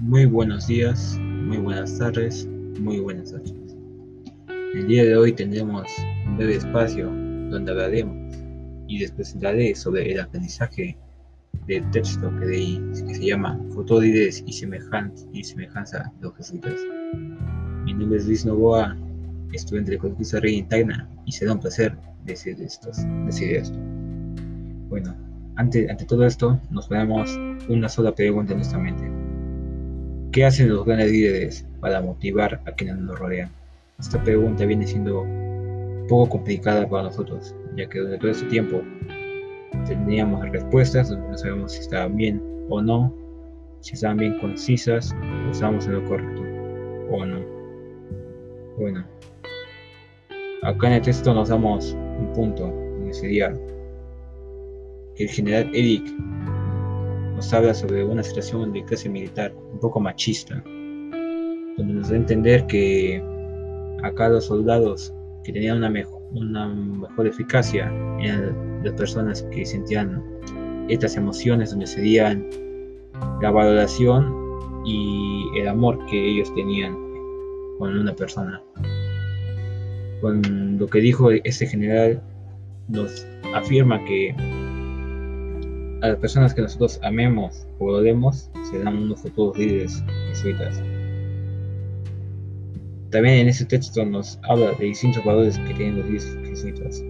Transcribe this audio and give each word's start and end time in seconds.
Muy 0.00 0.24
buenos 0.24 0.66
días, 0.66 1.18
muy 1.20 1.58
buenas 1.58 1.98
tardes, 1.98 2.48
muy 2.80 3.00
buenas 3.00 3.32
noches. 3.32 3.54
El 4.74 4.86
día 4.86 5.04
de 5.04 5.14
hoy 5.14 5.34
tendremos 5.34 5.86
un 6.26 6.38
breve 6.38 6.56
espacio 6.56 7.04
donde 7.50 7.70
hablaremos 7.70 8.16
y 8.88 8.98
les 8.98 9.12
presentaré 9.12 9.74
sobre 9.74 10.10
el 10.10 10.20
aprendizaje 10.20 10.96
del 11.66 11.88
texto 11.90 12.34
que 12.38 12.46
leí, 12.46 12.82
que 13.06 13.14
se 13.14 13.26
llama 13.26 13.60
Fotolidez 13.74 14.42
y, 14.46 14.54
semejanza, 14.54 15.26
y 15.34 15.44
semejanza 15.44 16.10
de 16.16 16.22
los 16.22 16.34
jesuitas. 16.34 16.80
Mi 17.84 17.92
nombre 17.92 18.20
es 18.20 18.26
Luis 18.26 18.46
Novoa, 18.46 18.96
estudiante 19.52 19.90
de 19.90 19.98
Conquista 19.98 20.40
Rey 20.40 20.56
Interna, 20.56 21.10
y 21.26 21.32
será 21.32 21.52
un 21.52 21.60
placer 21.60 21.94
decir, 22.24 22.56
decir 22.56 23.54
esto. 23.54 23.78
Bueno, 24.88 25.14
ante, 25.56 25.90
ante 25.90 26.06
todo 26.06 26.24
esto, 26.24 26.58
nos 26.70 26.88
ponemos 26.88 27.38
una 27.68 27.90
sola 27.90 28.14
pregunta 28.14 28.52
en 28.52 28.60
nuestra 28.60 28.78
mente. 28.78 29.19
¿Qué 30.32 30.44
hacen 30.44 30.68
los 30.68 30.84
grandes 30.84 31.10
líderes 31.10 31.66
para 31.80 32.00
motivar 32.00 32.60
a 32.64 32.72
quienes 32.72 32.98
nos 32.98 33.18
rodean? 33.18 33.50
Esta 33.98 34.22
pregunta 34.22 34.64
viene 34.64 34.86
siendo 34.86 35.26
poco 36.08 36.30
complicada 36.30 36.88
para 36.88 37.04
nosotros, 37.04 37.52
ya 37.76 37.88
que 37.88 37.98
durante 37.98 38.18
todo 38.18 38.30
este 38.30 38.46
tiempo 38.46 38.80
teníamos 39.88 40.48
respuestas 40.50 41.08
donde 41.08 41.28
no 41.30 41.36
sabemos 41.36 41.72
si 41.72 41.80
estaban 41.80 42.16
bien 42.16 42.40
o 42.68 42.80
no, 42.80 43.12
si 43.80 43.94
estaban 43.94 44.18
bien 44.18 44.38
concisas 44.38 45.12
o 45.48 45.50
estábamos 45.50 45.86
en 45.86 45.94
lo 45.94 46.04
correcto 46.04 46.42
o 47.10 47.26
no. 47.26 47.40
Bueno, 48.78 49.04
acá 50.62 50.86
en 50.86 50.92
el 50.92 51.02
texto 51.02 51.34
nos 51.34 51.48
damos 51.48 51.92
un 51.92 52.32
punto 52.34 52.68
donde 52.68 53.12
sería 53.14 53.52
que 55.16 55.24
el 55.24 55.28
general 55.28 55.68
Eric 55.74 56.04
nos 57.40 57.54
habla 57.54 57.72
sobre 57.72 58.04
una 58.04 58.22
situación 58.22 58.70
de 58.74 58.84
clase 58.84 59.08
militar 59.08 59.54
un 59.72 59.80
poco 59.80 59.98
machista, 59.98 60.62
donde 61.78 61.94
nos 61.94 62.10
da 62.10 62.14
a 62.14 62.18
entender 62.18 62.66
que 62.66 63.24
acá 64.02 64.28
los 64.28 64.44
soldados 64.44 65.14
que 65.42 65.54
tenían 65.54 65.78
una, 65.78 65.88
mejor, 65.88 67.26
eficacia 67.26 67.90
eran 68.20 68.82
las 68.84 68.92
personas 68.92 69.42
que 69.52 69.64
sentían 69.64 70.22
estas 70.90 71.16
emociones, 71.16 71.70
donde 71.70 71.86
serían 71.86 72.46
la 73.40 73.50
valoración 73.50 74.36
y 74.84 75.46
el 75.60 75.68
amor 75.68 75.98
que 76.10 76.32
ellos 76.32 76.54
tenían 76.54 76.94
con 77.78 77.98
una 77.98 78.14
persona. 78.14 78.62
Con 80.20 80.76
lo 80.78 80.86
que 80.88 80.98
dijo 80.98 81.30
este 81.30 81.66
general 81.66 82.22
nos 82.88 83.26
afirma 83.54 83.98
que 84.04 84.34
a 86.02 86.08
las 86.08 86.18
personas 86.18 86.54
que 86.54 86.62
nosotros 86.62 86.98
amemos 87.02 87.66
o 87.78 87.86
odemos 87.86 88.50
serán 88.70 88.96
unos 88.96 89.20
futuros 89.20 89.58
líderes 89.58 90.02
jesuitas. 90.28 90.82
También 93.10 93.40
en 93.40 93.48
este 93.48 93.64
texto 93.64 94.04
nos 94.04 94.38
habla 94.44 94.72
de 94.72 94.86
distintos 94.86 95.24
valores 95.24 95.58
que 95.58 95.74
tienen 95.74 95.98
los 95.98 96.06
líderes 96.06 96.48
jesuitas. 96.48 97.04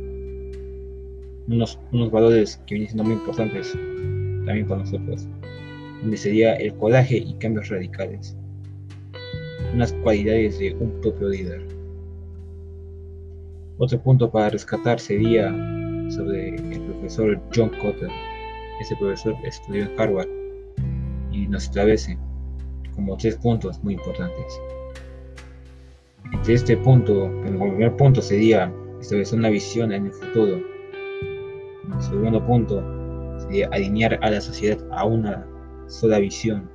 Unos, 1.47 1.79
unos 1.93 2.11
valores 2.11 2.57
que 2.67 2.75
vienen 2.75 2.89
siendo 2.89 3.05
muy 3.05 3.15
importantes 3.15 3.73
también 4.47 4.67
para 4.67 4.81
nosotros, 4.81 5.29
donde 6.01 6.17
sería 6.17 6.55
el 6.55 6.75
coraje 6.75 7.19
y 7.19 7.35
cambios 7.35 7.69
radicales. 7.69 8.37
Unas 9.75 9.93
cualidades 9.93 10.59
de 10.59 10.75
un 10.75 11.01
propio 11.01 11.29
líder. 11.29 11.63
Otro 13.79 14.03
punto 14.03 14.31
para 14.31 14.51
rescatar 14.51 14.99
sería 14.99 15.51
sobre 16.11 16.57
el 16.57 16.81
profesor 16.81 17.41
John 17.55 17.71
Cotter 17.81 18.11
ese 18.81 18.97
profesor 18.97 19.37
estudió 19.45 19.85
en 19.85 20.01
Harvard 20.01 20.29
y 21.31 21.47
nos 21.47 21.65
establece 21.65 22.19
como 22.95 23.17
tres 23.17 23.37
puntos 23.37 23.83
muy 23.85 23.95
importantes. 23.95 24.61
Entre 26.33 26.55
este 26.55 26.77
punto, 26.79 27.27
el 27.45 27.57
primer 27.57 27.97
punto 27.97 28.23
sería 28.23 28.73
establecer 29.01 29.39
una 29.39 29.51
visión 29.51 29.93
en 29.93 30.07
el 30.07 30.13
futuro. 30.13 30.61
El 31.95 32.03
segundo 32.03 32.45
punto 32.45 32.83
sería 33.41 33.69
alinear 33.73 34.19
a 34.23 34.31
la 34.31 34.41
sociedad 34.41 34.79
a 34.93 35.05
una 35.05 35.47
sola 35.87 36.19
visión. 36.19 36.69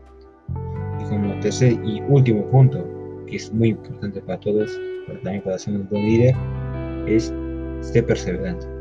Y 1.02 1.06
como 1.06 1.40
tercer 1.40 1.74
y 1.84 2.02
último 2.08 2.46
punto, 2.50 2.86
que 3.28 3.38
es 3.38 3.52
muy 3.52 3.70
importante 3.70 4.22
para 4.22 4.40
todos, 4.40 4.80
pero 5.08 5.20
también 5.22 5.44
para 5.44 5.58
ser 5.58 5.76
un 5.76 5.88
buen 5.90 6.04
líder, 6.04 6.36
es 7.08 7.34
ser 7.82 8.06
perseverante 8.06 8.75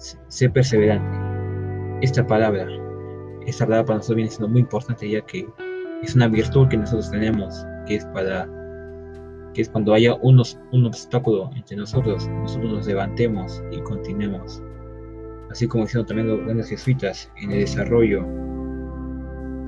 ser 0.00 0.52
perseverante. 0.52 1.18
Esta 2.02 2.26
palabra, 2.26 2.66
esta 3.46 3.66
palabra 3.66 3.86
para 3.86 3.96
nosotros 3.98 4.16
viene 4.16 4.30
siendo 4.30 4.48
muy 4.48 4.60
importante 4.62 5.08
ya 5.08 5.20
que 5.22 5.46
es 6.02 6.14
una 6.14 6.28
virtud 6.28 6.68
que 6.68 6.78
nosotros 6.78 7.10
tenemos, 7.10 7.66
que 7.86 7.96
es 7.96 8.04
para 8.06 8.48
que 9.54 9.62
es 9.62 9.68
cuando 9.68 9.92
haya 9.92 10.14
unos, 10.22 10.58
un 10.72 10.86
obstáculo 10.86 11.50
entre 11.56 11.76
nosotros, 11.76 12.28
nosotros 12.28 12.72
nos 12.72 12.86
levantemos 12.86 13.62
y 13.72 13.80
continuemos. 13.80 14.62
Así 15.50 15.66
como 15.66 15.84
hicieron 15.84 16.06
también 16.06 16.28
los 16.28 16.44
grandes 16.44 16.68
jesuitas 16.68 17.30
en 17.42 17.50
el 17.50 17.60
desarrollo 17.60 18.24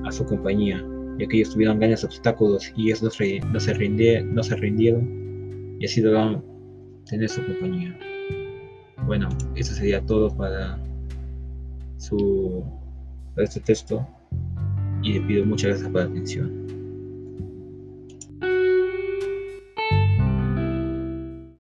a 0.05 0.11
su 0.11 0.25
compañía, 0.25 0.83
ya 1.19 1.27
que 1.27 1.37
ellos 1.37 1.51
tuvieron 1.51 1.79
grandes 1.79 2.03
obstáculos 2.05 2.71
y 2.77 2.87
ellos 2.87 3.03
no 3.03 3.09
se, 3.09 3.39
no 3.41 3.59
se, 3.59 3.73
rindieron, 3.73 4.33
no 4.33 4.41
se 4.41 4.55
rindieron 4.55 5.77
y 5.79 5.85
así 5.85 6.01
lograron 6.01 6.43
tener 7.05 7.27
su 7.27 7.45
compañía. 7.45 7.99
Bueno, 9.05 9.29
eso 9.55 9.73
sería 9.73 10.05
todo 10.05 10.35
para 10.35 10.79
su 11.97 12.63
este 13.37 13.59
texto 13.59 14.05
y 15.01 15.13
le 15.13 15.21
pido 15.21 15.45
muchas 15.45 15.69
gracias 15.69 15.89
por 15.89 16.01
la 16.01 16.07
atención. 16.09 16.72